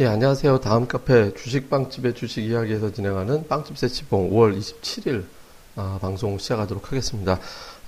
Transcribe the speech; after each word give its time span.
예, 0.00 0.06
안녕하세요. 0.06 0.60
다음 0.60 0.86
카페 0.86 1.34
주식빵집의 1.34 2.14
주식 2.14 2.44
이야기에서 2.44 2.90
진행하는 2.90 3.46
빵집 3.48 3.76
세치봉 3.76 4.30
5월 4.30 4.58
27일 4.58 5.24
아, 5.76 5.98
방송 6.00 6.38
시작하도록 6.38 6.86
하겠습니다. 6.90 7.38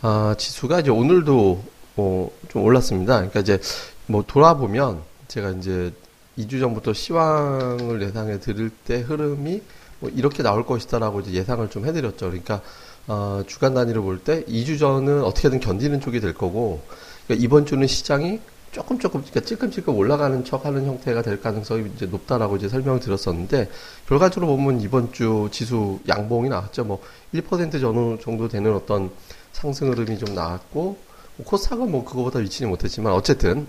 아, 0.02 0.34
지수가 0.36 0.80
이제 0.80 0.90
오늘도 0.90 1.64
뭐 1.94 2.30
좀 2.48 2.64
올랐습니다. 2.64 3.14
그러니까 3.16 3.40
이제 3.40 3.58
뭐 4.06 4.22
돌아보면 4.26 5.00
제가 5.28 5.50
이제 5.52 5.90
2주 6.38 6.60
전부터 6.60 6.92
시황을 6.92 8.02
예상해 8.02 8.40
드릴 8.40 8.68
때 8.68 9.00
흐름이 9.00 9.62
뭐 10.00 10.10
이렇게 10.10 10.42
나올 10.42 10.66
것이다라고 10.66 11.20
이제 11.20 11.32
예상을 11.32 11.70
좀 11.70 11.86
해드렸죠. 11.86 12.26
그러니까 12.26 12.60
어, 13.06 13.42
주간 13.46 13.72
단위로 13.72 14.02
볼 14.02 14.18
때 14.18 14.44
2주 14.44 14.78
전은 14.78 15.22
어떻게든 15.24 15.60
견디는 15.60 16.00
쪽이 16.02 16.20
될 16.20 16.34
거고 16.34 16.82
그러니까 17.26 17.42
이번 17.42 17.64
주는 17.64 17.86
시장이 17.86 18.40
조금 18.72 18.98
조금 18.98 19.20
그러니까 19.20 19.40
찔끔찔끔 19.40 19.94
올라가는 19.94 20.44
척하는 20.44 20.86
형태가 20.86 21.22
될 21.22 21.40
가능성이 21.40 21.90
이제 21.94 22.06
높다라고 22.06 22.56
이제 22.56 22.68
설명을 22.68 23.00
드렸었는데 23.00 23.68
결과적으로 24.08 24.56
보면 24.56 24.80
이번 24.80 25.12
주 25.12 25.48
지수 25.52 26.00
양봉이 26.08 26.48
나왔죠. 26.48 26.84
뭐 26.84 27.02
1% 27.34 27.80
전후 27.80 28.18
정도 28.20 28.48
되는 28.48 28.74
어떤 28.74 29.10
상승 29.52 29.90
흐름이 29.92 30.18
좀 30.18 30.34
나왔고 30.34 30.96
뭐 31.36 31.46
코스닥은 31.46 31.90
뭐 31.90 32.04
그거보다 32.04 32.38
미치지 32.40 32.64
못했지만 32.64 33.12
어쨌든 33.12 33.66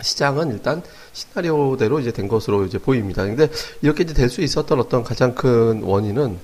시장은 0.00 0.52
일단 0.52 0.82
시나리오대로 1.12 2.00
이제 2.00 2.10
된 2.10 2.26
것으로 2.26 2.64
이제 2.64 2.78
보입니다. 2.78 3.24
근데 3.24 3.50
이렇게 3.82 4.04
이제 4.04 4.14
될 4.14 4.30
수 4.30 4.40
있었던 4.40 4.80
어떤 4.80 5.04
가장 5.04 5.34
큰 5.34 5.82
원인은 5.82 6.38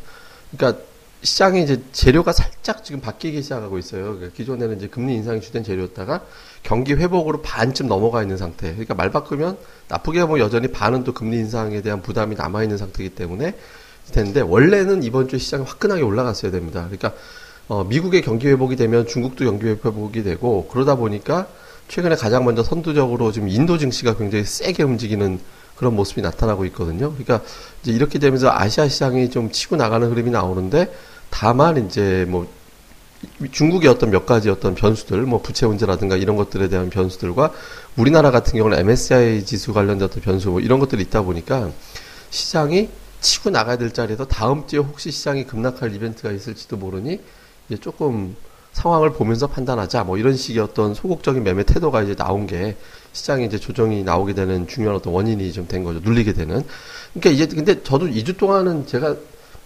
그러니까 0.55 0.83
시장이 1.23 1.63
이제 1.63 1.83
재료가 1.93 2.33
살짝 2.33 2.85
지금 2.85 3.01
바뀌기 3.01 3.43
시작하고 3.43 3.79
있어요. 3.79 4.15
그러니까 4.15 4.37
기존에는 4.37 4.77
이제 4.77 4.87
금리 4.89 5.15
인상이 5.15 5.41
주된 5.41 5.65
재료였다가 5.65 6.25
경기 6.63 6.95
회복으로 6.95 7.43
반쯤 7.43 7.89
넘어가 7.89 8.23
있는 8.23 8.37
상태. 8.37 8.71
그러니까 8.71 8.95
말 8.95 9.11
바꾸면 9.11 9.57
나쁘게 9.89 10.25
보면 10.27 10.41
여전히 10.41 10.69
반은 10.69 11.05
또 11.05 11.13
금리 11.13 11.37
인상에 11.39 11.81
대한 11.83 12.03
부담이 12.03 12.37
남아 12.37 12.63
있는 12.63 12.77
상태이기 12.79 13.15
때문에 13.15 13.55
되는데 14.13 14.41
원래는 14.41 15.03
이번 15.03 15.29
주 15.29 15.39
시장이 15.39 15.65
화끈하게 15.65 16.03
올라갔어야 16.03 16.51
됩니다. 16.53 16.83
그러니까 16.83 17.13
어, 17.69 17.83
미국의 17.85 18.23
경기 18.23 18.47
회복이 18.49 18.77
되면 18.77 19.07
중국도 19.07 19.45
경기 19.45 19.67
회복이 19.67 20.23
되고 20.23 20.69
그러다 20.69 20.95
보니까 20.95 21.49
최근에 21.89 22.15
가장 22.15 22.45
먼저 22.45 22.63
선두적으로 22.63 23.33
지금 23.33 23.49
인도 23.49 23.79
증시가 23.79 24.17
굉장히 24.17 24.45
세게 24.45 24.83
움직이는 24.83 25.41
그런 25.77 25.95
모습이 25.95 26.23
나타나고 26.23 26.65
있거든요. 26.67 27.13
그러니까 27.13 27.43
이제 27.83 27.93
이렇게 27.93 28.19
되면서 28.19 28.51
아시아 28.51 28.89
시장이 28.89 29.31
좀 29.31 29.51
치고 29.51 29.77
나가는 29.77 30.11
흐름이 30.11 30.31
나오는데 30.31 30.93
다만 31.31 31.87
이제 31.87 32.25
뭐 32.29 32.49
중국의 33.51 33.91
어떤 33.91 34.11
몇 34.11 34.27
가지 34.27 34.51
어떤 34.51 34.75
변수들, 34.75 35.23
뭐 35.23 35.41
부채 35.41 35.67
문제라든가 35.67 36.17
이런 36.17 36.37
것들에 36.37 36.69
대한 36.69 36.91
변수들과 36.91 37.53
우리나라 37.97 38.31
같은 38.31 38.57
경우는 38.59 38.79
MSCI 38.79 39.45
지수 39.45 39.73
관련된 39.73 40.07
어떤 40.07 40.23
변수 40.23 40.51
뭐 40.51 40.61
이런 40.61 40.79
것들이 40.79 41.03
있다 41.03 41.23
보니까 41.23 41.71
시장이 42.31 42.89
치고 43.21 43.51
나가야 43.51 43.77
될 43.77 43.93
자리에서 43.93 44.27
다음 44.27 44.67
주에 44.67 44.79
혹시 44.79 45.11
시장이 45.11 45.47
급락할 45.47 45.95
이벤트가 45.95 46.31
있을지도 46.31 46.77
모르니 46.77 47.21
이제 47.69 47.81
조금 47.81 48.37
상황을 48.73 49.13
보면서 49.13 49.47
판단하자 49.47 50.05
뭐 50.05 50.19
이런 50.19 50.37
식의 50.37 50.63
어떤 50.63 50.95
소극적인 50.95 51.43
매매 51.43 51.63
태도가 51.65 52.03
이제 52.03 52.15
나온 52.15 52.47
게 52.47 52.77
시장에 53.17 53.47
이제 53.47 53.59
조정이 53.59 54.03
나오게 54.05 54.35
되는 54.35 54.67
중요한 54.69 54.97
어떤 54.97 55.13
원인이 55.15 55.51
좀 55.53 55.67
된 55.67 55.83
거죠. 55.83 56.01
눌리게 56.01 56.35
되는. 56.35 56.63
그러니까 57.15 57.31
이제 57.31 57.47
근데 57.47 57.83
저도 57.83 58.07
2주 58.07 58.37
동안은 58.37 58.87
제가 58.87 59.17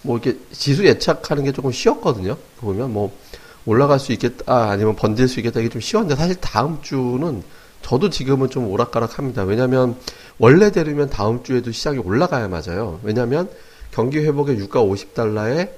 뭐 0.02 0.16
이렇게 0.18 0.38
지수 0.52 0.86
예측하는 0.86 1.44
게 1.44 1.52
조금 1.52 1.72
쉬웠거든요. 1.72 2.36
보면 2.58 2.92
뭐 2.92 3.12
올라갈 3.66 3.98
수 3.98 4.12
있겠다 4.12 4.70
아니면 4.70 4.94
번질 4.96 5.28
수 5.28 5.40
있겠다 5.40 5.60
이게 5.60 5.68
좀 5.68 5.80
쉬웠는데 5.80 6.14
사실 6.14 6.36
다음 6.36 6.80
주는 6.80 7.42
저도 7.82 8.08
지금은 8.08 8.50
좀 8.50 8.68
오락가락합니다. 8.68 9.42
왜냐하면 9.42 9.96
원래대로면 10.38 11.10
다음 11.10 11.42
주에도 11.42 11.72
시장이 11.72 11.98
올라가야 11.98 12.48
맞아요. 12.48 13.00
왜냐하면 13.02 13.50
경기 13.90 14.18
회복의 14.20 14.56
유가 14.58 14.80
50달러에 14.80 15.68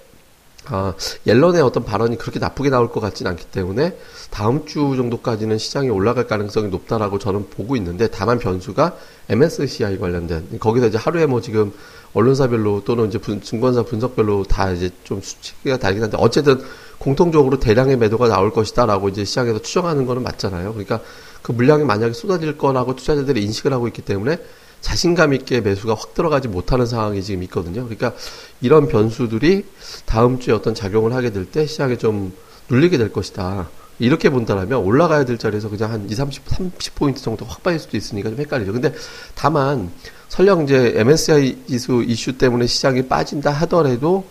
아, 0.67 0.95
옐런의 1.27 1.61
어떤 1.61 1.85
발언이 1.85 2.19
그렇게 2.19 2.39
나쁘게 2.39 2.71
나올 2.71 2.91
것 2.91 3.01
같진 3.01 3.27
않기 3.27 3.47
때문에 3.47 3.97
다음 4.31 4.65
주 4.65 4.95
정도까지는 4.97 5.59
시장이 5.59 5.91
올라갈 5.91 6.27
가능성이 6.27 6.69
높다라고 6.69 7.19
저는 7.19 7.51
보고 7.51 7.75
있는데 7.77 8.09
다만 8.09 8.39
변수가 8.39 8.97
MSCI 9.29 9.99
관련된 9.99 10.59
거기서 10.61 10.87
이제 10.87 10.99
하루에 10.99 11.27
뭐 11.27 11.41
지금 11.41 11.73
언론사별로 12.15 12.83
또는 12.85 13.09
이제 13.09 13.19
분, 13.19 13.41
증권사 13.43 13.83
분석별로 13.83 14.45
다 14.45 14.71
이제 14.71 14.91
좀 15.03 15.21
수치가 15.21 15.79
다르긴 15.79 16.05
한데 16.05 16.17
어쨌든 16.21 16.63
공통적으로 16.99 17.59
대량의 17.59 17.97
매도가 17.97 18.29
나올 18.29 18.53
것이다라고 18.53 19.09
이제 19.09 19.25
시장에서 19.25 19.61
추정하는 19.61 20.07
거는 20.07 20.23
맞잖아요. 20.23 20.73
그러니까 20.73 21.01
그 21.43 21.51
물량이 21.51 21.85
만약에 21.85 22.13
쏟아질 22.13 22.57
거라고 22.57 22.95
투자자들이 22.95 23.43
인식을 23.43 23.73
하고 23.73 23.89
있기 23.89 24.03
때문에 24.03 24.39
자신감 24.83 25.33
있게 25.33 25.63
매수가 25.63 25.95
확 25.95 26.13
들어가지 26.13 26.49
못하는 26.49 26.85
상황이 26.85 27.23
지금 27.23 27.43
있거든요. 27.45 27.85
그러니까 27.85 28.13
이런 28.61 28.89
변수들이 28.89 29.65
다음 30.05 30.39
주에 30.39 30.53
어떤 30.53 30.75
작용을 30.75 31.15
하게 31.15 31.31
될 31.31 31.47
때 31.47 31.67
시장에 31.67 31.97
좀 31.97 32.33
눌리게 32.69 32.99
될 32.99 33.13
것이다. 33.13 33.71
이렇게 33.99 34.31
본다면 34.31 34.81
올라가야 34.81 35.25
될 35.25 35.39
자리에서 35.39 35.69
그냥 35.69 35.93
한 35.93 36.11
2, 36.11 36.15
30, 36.15 36.45
30포인트 36.47 37.23
정도 37.23 37.45
확 37.47 37.63
빠질 37.63 37.79
수도 37.79 37.97
있으니까 37.97 38.31
좀 38.31 38.39
헷갈리죠. 38.39 38.73
근데 38.73 38.93
다만 39.35 39.91
설령 40.29 40.65
이제 40.65 40.95
MSCI 40.97 41.59
지수 41.69 42.03
이슈 42.07 42.37
때문에 42.37 42.67
시장이 42.67 43.07
빠진다 43.07 43.51
하더라도 43.51 44.25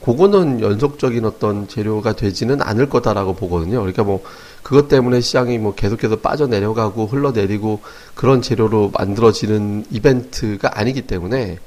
그거는 0.00 0.60
연속적인 0.60 1.24
어떤 1.24 1.68
재료가 1.68 2.14
되지는 2.14 2.62
않을 2.62 2.88
거다라고 2.88 3.34
보거든요. 3.34 3.80
그러니까 3.80 4.04
뭐 4.04 4.22
그것 4.62 4.88
때문에 4.88 5.20
시장이 5.20 5.58
뭐 5.58 5.74
계속해서 5.74 6.16
빠져내려가고 6.16 7.06
흘러내리고 7.06 7.80
그런 8.14 8.42
재료로 8.42 8.92
만들어지는 8.94 9.86
이벤트가 9.90 10.78
아니기 10.78 11.02
때문에 11.02 11.58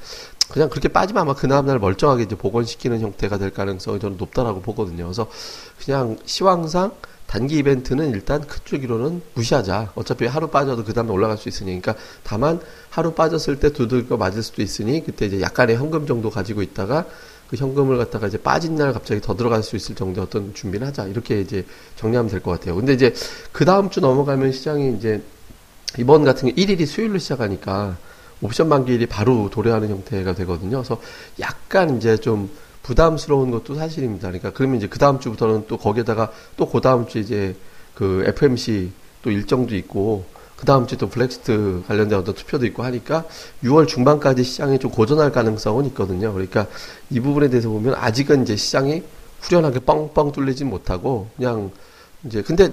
그냥 0.49 0.69
그렇게 0.69 0.87
빠지면 0.89 1.21
아마 1.21 1.33
그 1.33 1.47
다음날 1.47 1.79
멀쩡하게 1.79 2.23
이제 2.23 2.35
복원시키는 2.35 2.99
형태가 2.99 3.37
될 3.37 3.51
가능성이 3.51 3.99
저는 3.99 4.17
높다라고 4.17 4.61
보거든요. 4.61 5.05
그래서 5.05 5.27
그냥 5.83 6.17
시황상 6.25 6.91
단기 7.25 7.59
이벤트는 7.59 8.11
일단 8.11 8.41
큰 8.41 8.59
주기로는 8.65 9.21
무시하자. 9.35 9.93
어차피 9.95 10.25
하루 10.25 10.49
빠져도 10.49 10.83
그 10.83 10.93
다음에 10.93 11.11
올라갈 11.11 11.37
수 11.37 11.47
있으니. 11.47 11.79
그러니까 11.79 11.95
다만 12.23 12.59
하루 12.89 13.13
빠졌을 13.13 13.57
때 13.59 13.71
두들겨 13.71 14.17
맞을 14.17 14.43
수도 14.43 14.61
있으니 14.61 15.03
그때 15.05 15.27
이제 15.27 15.39
약간의 15.39 15.77
현금 15.77 16.05
정도 16.05 16.29
가지고 16.29 16.61
있다가 16.61 17.05
그 17.51 17.57
현금을 17.57 17.97
갖다가 17.97 18.27
이제 18.27 18.37
빠진 18.37 18.75
날 18.75 18.93
갑자기 18.93 19.19
더 19.19 19.35
들어갈 19.35 19.61
수 19.61 19.75
있을 19.75 19.93
정도 19.93 20.21
어떤 20.21 20.53
준비를 20.53 20.87
하자. 20.87 21.07
이렇게 21.07 21.41
이제 21.41 21.65
정리하면 21.97 22.31
될 22.31 22.39
것 22.39 22.51
같아요. 22.51 22.75
근데 22.77 22.93
이제 22.93 23.13
그 23.51 23.65
다음 23.65 23.89
주 23.89 23.99
넘어가면 23.99 24.53
시장이 24.53 24.95
이제 24.95 25.21
이번 25.99 26.23
같은 26.23 26.47
게 26.47 26.55
1일이 26.55 26.85
수요일로 26.85 27.19
시작하니까 27.19 27.97
옵션 28.41 28.69
만기일이 28.69 29.05
바로 29.07 29.49
도래하는 29.49 29.89
형태가 29.89 30.33
되거든요. 30.33 30.77
그래서 30.77 31.01
약간 31.41 31.97
이제 31.97 32.15
좀 32.15 32.49
부담스러운 32.83 33.51
것도 33.51 33.75
사실입니다. 33.75 34.29
그러니까 34.29 34.51
그러면 34.53 34.77
이제 34.77 34.87
그 34.87 34.97
다음 34.97 35.19
주부터는 35.19 35.65
또 35.67 35.77
거기에다가 35.77 36.31
또 36.55 36.65
그 36.71 36.79
다음 36.79 37.05
주 37.05 37.19
이제 37.19 37.53
그 37.93 38.23
FMC 38.25 38.91
또 39.23 39.29
일정도 39.29 39.75
있고 39.75 40.23
그 40.61 40.65
다음 40.67 40.85
주에 40.85 40.95
또 40.95 41.09
블랙스트 41.09 41.81
관련된 41.87 42.19
어떤 42.19 42.35
투표도 42.35 42.67
있고 42.67 42.83
하니까 42.83 43.25
6월 43.63 43.87
중반까지 43.87 44.43
시장이 44.43 44.77
좀 44.77 44.91
고전할 44.91 45.31
가능성은 45.31 45.87
있거든요. 45.87 46.31
그러니까 46.31 46.67
이 47.09 47.19
부분에 47.19 47.49
대해서 47.49 47.67
보면 47.67 47.95
아직은 47.95 48.43
이제 48.43 48.55
시장이 48.55 49.01
후련하게 49.39 49.79
뻥뻥 49.79 50.31
뚫리진 50.31 50.69
못하고 50.69 51.29
그냥 51.35 51.71
이제 52.25 52.43
근데 52.43 52.69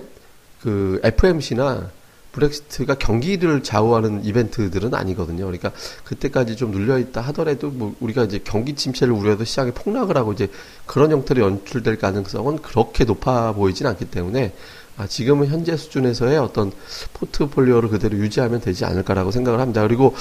그 0.60 1.00
FMC나 1.02 1.90
브렉시트가 2.32 2.96
경기를 2.96 3.62
좌우하는 3.62 4.22
이벤트들은 4.22 4.92
아니거든요. 4.92 5.46
그러니까 5.46 5.72
그때까지 6.04 6.56
좀 6.56 6.72
눌려 6.72 6.98
있다 6.98 7.22
하더라도 7.22 7.70
뭐 7.70 7.94
우리가 8.00 8.24
이제 8.24 8.38
경기 8.44 8.74
침체를 8.74 9.14
우려해도 9.14 9.44
시장이 9.44 9.70
폭락을 9.70 10.14
하고 10.18 10.34
이제 10.34 10.50
그런 10.84 11.10
형태로 11.10 11.40
연출될 11.40 11.96
가능성은 11.96 12.58
그렇게 12.58 13.04
높아 13.04 13.54
보이진 13.54 13.86
않기 13.86 14.04
때문에 14.10 14.52
아, 14.98 15.06
지금은 15.06 15.46
현재 15.46 15.76
수준에서의 15.76 16.38
어떤 16.38 16.72
포트폴리오를 17.14 17.88
그대로 17.88 18.18
유지하면 18.18 18.60
되지 18.60 18.84
않을까라고 18.84 19.30
생각을 19.30 19.60
합니다. 19.60 19.82
그리고 19.82 20.14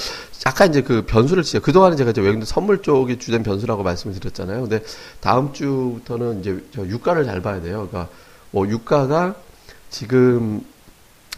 약간 0.46 0.70
이제 0.70 0.82
그 0.82 1.04
변수를 1.04 1.42
치죠. 1.42 1.60
그동안은 1.60 1.96
제가 1.96 2.12
이제 2.12 2.20
외국인 2.20 2.44
선물 2.44 2.80
쪽이 2.80 3.18
주된 3.18 3.42
변수라고 3.42 3.82
말씀을 3.82 4.14
드렸잖아요. 4.14 4.60
근데 4.62 4.84
다음 5.20 5.52
주부터는 5.52 6.40
이제 6.40 6.64
저 6.72 6.86
유가를 6.86 7.24
잘 7.24 7.42
봐야 7.42 7.60
돼요. 7.60 7.88
그러니까 7.90 8.08
뭐 8.52 8.68
유가가 8.68 9.34
지금 9.90 10.64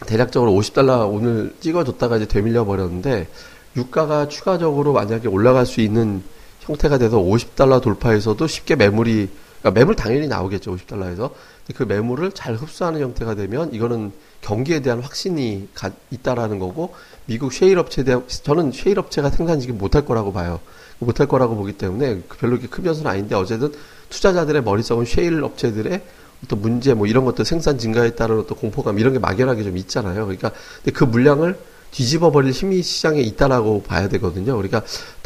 대략적으로 0.05 0.51
50달러 0.51 1.11
오늘 1.11 1.55
찍어줬다가 1.61 2.17
이제 2.17 2.27
되밀려 2.27 2.63
버렸는데 2.63 3.27
유가가 3.75 4.27
추가적으로 4.27 4.93
만약에 4.93 5.27
올라갈 5.27 5.65
수 5.65 5.81
있는 5.81 6.21
형태가 6.59 6.99
돼서 6.99 7.17
50달러 7.17 7.81
돌파해서도 7.81 8.45
쉽게 8.45 8.75
매물이 8.75 9.29
그러니까 9.61 9.79
매물 9.79 9.95
당연히 9.95 10.27
나오겠죠 10.27 10.75
50달러에서 10.75 11.31
그 11.75 11.83
매물을 11.83 12.31
잘 12.33 12.55
흡수하는 12.55 12.99
형태가 12.99 13.35
되면 13.35 13.73
이거는 13.73 14.11
경기에 14.41 14.81
대한 14.81 14.99
확신이 14.99 15.69
가, 15.73 15.91
있다라는 16.09 16.59
거고 16.59 16.93
미국 17.25 17.53
쉐일 17.53 17.77
업체에 17.77 18.03
대한 18.03 18.23
저는 18.27 18.71
쉐일 18.71 18.99
업체가 18.99 19.29
생산 19.29 19.59
지금 19.59 19.77
못할 19.77 20.03
거라고 20.03 20.33
봐요 20.33 20.59
못할 20.99 21.27
거라고 21.27 21.55
보기 21.55 21.73
때문에 21.73 22.21
별로 22.39 22.53
이렇게 22.53 22.67
큰 22.67 22.83
변수는 22.83 23.09
아닌데 23.09 23.35
어쨌든 23.35 23.71
투자자들의 24.09 24.63
머릿속은 24.63 25.05
쉐일 25.05 25.43
업체들의 25.43 26.01
어떤 26.43 26.61
문제 26.61 26.93
뭐 26.93 27.07
이런 27.07 27.25
것들 27.25 27.45
생산 27.45 27.77
증가에 27.77 28.15
따른 28.15 28.39
어떤 28.39 28.57
공포감 28.57 28.99
이런 28.99 29.13
게 29.13 29.19
막연하게 29.19 29.63
좀 29.63 29.77
있잖아요. 29.77 30.25
그러니까 30.25 30.51
그 30.93 31.03
물량을 31.03 31.57
뒤집어 31.91 32.31
버릴 32.31 32.51
힘이 32.51 32.81
시장에 32.81 33.21
있다라고 33.21 33.83
봐야 33.83 34.07
되거든요. 34.09 34.57
우리가 34.57 34.81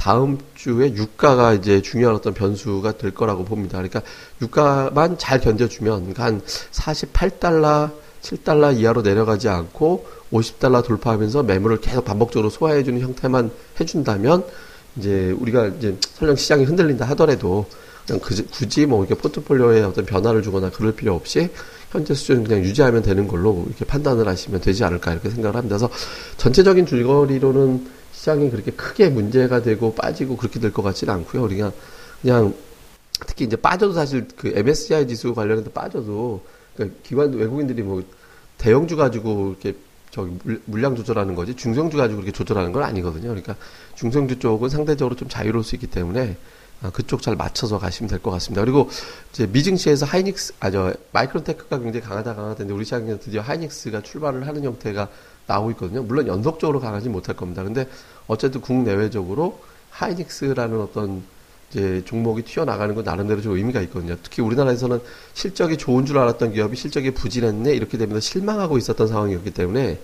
다음 0.05 0.37
주에 0.53 0.93
유가가 0.93 1.53
이제 1.53 1.81
중요한 1.81 2.15
어떤 2.15 2.35
변수가 2.35 2.99
될 2.99 3.09
거라고 3.09 3.43
봅니다. 3.43 3.79
그러니까 3.79 4.03
유가만 4.39 5.17
잘 5.17 5.41
견뎌주면 5.41 6.01
그러니까 6.01 6.25
한 6.25 6.41
48달러, 6.41 7.89
7달러 8.21 8.77
이하로 8.77 9.01
내려가지 9.01 9.49
않고 9.49 10.05
50달러 10.31 10.83
돌파하면서 10.85 11.41
매물을 11.41 11.81
계속 11.81 12.05
반복적으로 12.05 12.51
소화해주는 12.51 13.01
형태만 13.01 13.49
해준다면 13.79 14.43
이제 14.97 15.35
우리가 15.39 15.69
이제 15.69 15.97
설령 16.13 16.35
시장이 16.35 16.65
흔들린다 16.65 17.03
하더라도 17.09 17.65
그냥 18.05 18.21
굳이 18.21 18.85
뭐 18.85 19.03
이렇게 19.03 19.19
포트폴리오에 19.19 19.81
어떤 19.81 20.05
변화를 20.05 20.43
주거나 20.43 20.69
그럴 20.69 20.91
필요 20.91 21.15
없이 21.15 21.49
현재 21.89 22.13
수준 22.13 22.43
그냥 22.43 22.63
유지하면 22.63 23.01
되는 23.01 23.27
걸로 23.27 23.63
이렇게 23.65 23.85
판단을 23.85 24.27
하시면 24.27 24.61
되지 24.61 24.83
않을까 24.83 25.13
이렇게 25.13 25.31
생각을 25.31 25.55
합니다. 25.55 25.79
그래서 25.79 25.91
전체적인 26.37 26.85
줄거리로는 26.85 28.04
시장이 28.15 28.49
그렇게 28.49 28.71
크게 28.71 29.09
문제가 29.09 29.61
되고 29.61 29.93
빠지고 29.93 30.37
그렇게 30.37 30.59
될 30.59 30.71
것 30.71 30.81
같지는 30.81 31.13
않고요. 31.13 31.43
우리가 31.43 31.71
그냥 32.21 32.53
특히 33.27 33.45
이제 33.45 33.55
빠져도 33.55 33.93
사실 33.93 34.27
그 34.35 34.51
MSCI 34.55 35.07
지수 35.07 35.33
관련해서 35.35 35.69
빠져도 35.71 36.41
그러니까 36.75 36.97
기관 37.03 37.33
외국인들이 37.33 37.83
뭐 37.83 38.03
대형주 38.57 38.95
가지고 38.95 39.49
이렇게 39.61 39.77
저기 40.11 40.31
물량 40.65 40.95
조절하는 40.95 41.35
거지 41.35 41.55
중성주 41.55 41.97
가지고 41.97 42.21
그렇게 42.21 42.31
조절하는 42.31 42.71
건 42.71 42.83
아니거든요. 42.83 43.27
그러니까 43.29 43.55
중성주 43.95 44.39
쪽은 44.39 44.69
상대적으로 44.69 45.15
좀 45.15 45.27
자유로울 45.29 45.63
수 45.63 45.75
있기 45.75 45.87
때문에 45.87 46.37
아, 46.81 46.89
그쪽 46.91 47.21
잘 47.21 47.35
맞춰서 47.35 47.79
가시면 47.79 48.09
될 48.09 48.19
것 48.19 48.31
같습니다. 48.31 48.61
그리고 48.61 48.89
이제 49.31 49.45
미증시에서 49.47 50.05
하이닉스, 50.05 50.53
아, 50.59 50.71
저, 50.71 50.93
마이크로테크가 51.13 51.79
굉장히 51.79 52.05
강하다 52.05 52.35
강하다는데 52.35 52.73
우리 52.73 52.83
시장에는 52.85 53.19
드디어 53.19 53.41
하이닉스가 53.41 54.01
출발을 54.01 54.45
하는 54.47 54.63
형태가 54.63 55.07
나오고 55.47 55.71
있거든요. 55.71 56.03
물론 56.03 56.27
연속적으로 56.27 56.79
강하지 56.79 57.09
못할 57.09 57.35
겁니다. 57.35 57.63
근데 57.63 57.87
어쨌든 58.27 58.61
국내외적으로 58.61 59.59
하이닉스라는 59.91 60.81
어떤 60.81 61.23
이제 61.71 62.03
종목이 62.05 62.43
튀어나가는 62.43 62.93
건 62.95 63.03
나름대로 63.03 63.41
좀 63.41 63.55
의미가 63.55 63.81
있거든요. 63.81 64.15
특히 64.23 64.41
우리나라에서는 64.41 64.99
실적이 65.33 65.77
좋은 65.77 66.05
줄 66.05 66.17
알았던 66.17 66.53
기업이 66.53 66.75
실적이 66.75 67.11
부진했네 67.11 67.73
이렇게 67.73 67.97
되면서 67.97 68.19
실망하고 68.19 68.77
있었던 68.77 69.07
상황이었기 69.07 69.51
때문에 69.51 69.99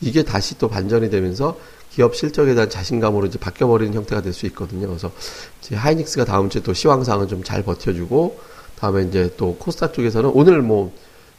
이게 0.00 0.22
다시 0.22 0.58
또 0.58 0.68
반전이 0.68 1.10
되면서 1.10 1.58
기업 1.90 2.16
실적에 2.16 2.54
대한 2.54 2.68
자신감으로 2.68 3.26
이제 3.26 3.38
바뀌어버리는 3.38 3.94
형태가 3.94 4.22
될 4.22 4.32
수 4.32 4.46
있거든요. 4.46 4.88
그래서 4.88 5.12
이제 5.60 5.76
하이닉스가 5.76 6.24
다음 6.24 6.50
주에 6.50 6.62
또 6.62 6.74
시황상은 6.74 7.28
좀 7.28 7.44
잘 7.44 7.62
버텨주고 7.62 8.38
다음에 8.78 9.04
이제 9.04 9.32
또 9.36 9.56
코스닥 9.56 9.94
쪽에서는 9.94 10.30
오늘 10.34 10.62
뭐 10.62 10.92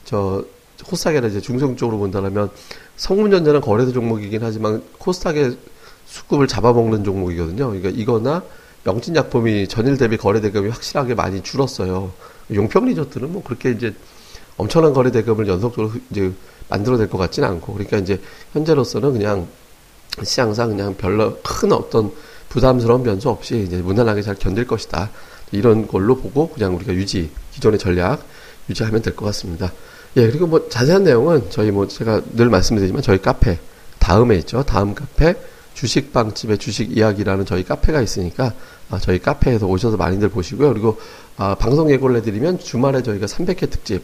저 0.05 0.45
코스닥에는 0.83 1.29
이제 1.29 1.41
중성 1.41 1.75
쪽으로 1.75 1.97
본다면 1.97 2.49
성문전자는 2.97 3.61
거래소 3.61 3.93
종목이긴 3.93 4.41
하지만 4.43 4.83
코스닥의 4.97 5.57
수급을 6.05 6.47
잡아먹는 6.47 7.03
종목이거든요. 7.03 7.67
그러니까 7.67 7.89
이거나 7.89 8.43
명진약품이 8.83 9.67
전일 9.67 9.97
대비 9.97 10.17
거래 10.17 10.41
대금이 10.41 10.69
확실하게 10.69 11.15
많이 11.15 11.41
줄었어요. 11.41 12.11
용평 12.53 12.85
리조트는 12.85 13.33
뭐 13.33 13.43
그렇게 13.43 13.71
이제 13.71 13.93
엄청난 14.57 14.93
거래 14.93 15.11
대금을 15.11 15.47
연속적으로 15.47 15.93
이제 16.11 16.31
만들어낼 16.69 17.09
것 17.09 17.17
같지는 17.17 17.49
않고 17.49 17.73
그러니까 17.73 17.97
이제 17.97 18.21
현재로서는 18.53 19.13
그냥 19.13 19.47
시장상 20.23 20.69
그냥 20.69 20.95
별로 20.95 21.37
큰 21.41 21.71
어떤 21.73 22.11
부담스러운 22.49 23.03
변수 23.03 23.29
없이 23.29 23.63
이제 23.67 23.77
무난하게 23.77 24.21
잘 24.21 24.35
견딜 24.35 24.65
것이다. 24.65 25.09
이런 25.51 25.87
걸로 25.87 26.15
보고 26.15 26.49
그냥 26.49 26.75
우리가 26.75 26.93
유지, 26.93 27.31
기존의 27.51 27.79
전략 27.79 28.23
유지하면 28.69 29.01
될 29.01 29.15
것 29.15 29.25
같습니다. 29.25 29.71
예, 30.17 30.27
그리고 30.27 30.47
뭐 30.47 30.69
자세한 30.69 31.03
내용은 31.03 31.49
저희 31.49 31.71
뭐 31.71 31.87
제가 31.87 32.21
늘 32.35 32.49
말씀드리지만 32.49 33.01
저희 33.01 33.21
카페 33.21 33.59
다음에 33.99 34.37
있죠. 34.37 34.63
다음 34.63 34.95
카페 34.95 35.35
주식방집의 35.73 36.57
주식 36.57 36.95
이야기라는 36.95 37.45
저희 37.45 37.63
카페가 37.63 38.01
있으니까 38.01 38.53
아, 38.89 38.97
저희 38.97 39.19
카페에서 39.19 39.67
오셔서 39.67 39.97
많이들 39.97 40.29
보시고요. 40.29 40.69
그리고 40.71 40.97
아, 41.35 41.55
방송 41.55 41.91
예고를 41.91 42.17
해드리면 42.17 42.59
주말에 42.59 43.03
저희가 43.03 43.25
300회 43.25 43.69
특집 43.69 44.03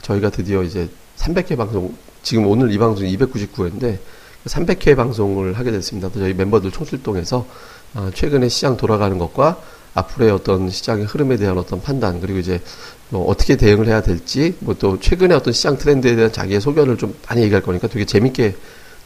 저희가 0.00 0.30
드디어 0.30 0.62
이제 0.62 0.88
300회 1.18 1.58
방송 1.58 1.94
지금 2.22 2.46
오늘 2.46 2.72
이 2.72 2.78
방송이 2.78 3.14
299회인데 3.18 3.98
300회 4.46 4.96
방송을 4.96 5.58
하게 5.58 5.70
됐습니다. 5.72 6.08
저희 6.14 6.32
멤버들 6.32 6.70
총출동해서 6.70 7.46
어, 7.94 8.10
최근에 8.14 8.48
시장 8.48 8.78
돌아가는 8.78 9.18
것과 9.18 9.60
앞으로의 9.94 10.32
어떤 10.32 10.70
시장의 10.70 11.06
흐름에 11.06 11.36
대한 11.36 11.58
어떤 11.58 11.82
판단 11.82 12.20
그리고 12.20 12.38
이제 12.38 12.60
뭐 13.08 13.26
어떻게 13.26 13.56
대응을 13.56 13.86
해야 13.88 14.02
될지 14.02 14.54
뭐 14.60 14.74
또 14.78 14.98
최근의 15.00 15.36
어떤 15.36 15.52
시장 15.52 15.76
트렌드에 15.76 16.16
대한 16.16 16.32
자기의 16.32 16.60
소견을 16.60 16.96
좀 16.96 17.14
많이 17.28 17.42
얘기할 17.42 17.62
거니까 17.62 17.88
되게 17.88 18.04
재밌게 18.04 18.56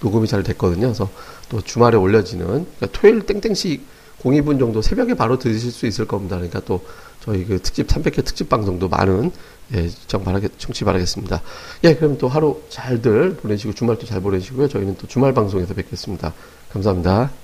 녹음이 0.01 0.29
잘 0.29 0.43
됐거든요. 0.43 0.83
그래서 0.89 1.09
또 1.49 1.61
주말에 1.61 1.97
올려지는 1.97 2.47
그러니까 2.47 2.87
토요일 2.93 3.27
땡땡시 3.27 3.81
02분 4.23 4.59
정도 4.59 4.83
새벽에 4.83 5.15
바로 5.15 5.39
들으실 5.39 5.71
수 5.71 5.87
있을 5.87 6.07
겁니다. 6.07 6.37
그러니까 6.37 6.61
또 6.65 6.85
저희 7.25 7.45
그 7.45 7.61
특집 7.61 7.87
300회 7.89 8.25
특집 8.25 8.49
방송도 8.49 8.89
많은 8.89 9.33
예, 9.73 9.89
정 10.07 10.23
바라겠, 10.25 10.53
청취 10.59 10.85
바라겠습니다. 10.85 11.41
예, 11.85 11.95
그럼 11.95 12.19
또 12.19 12.29
하루 12.29 12.61
잘들 12.69 13.37
보내시고 13.37 13.73
주말도 13.73 14.07
잘 14.07 14.21
보내시고요. 14.21 14.69
저희는 14.69 14.97
또 14.99 15.07
주말 15.07 15.33
방송에서 15.33 15.73
뵙겠습니다. 15.73 16.35
감사합니다. 16.71 17.44